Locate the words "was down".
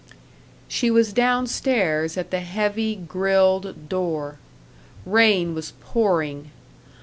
0.89-1.45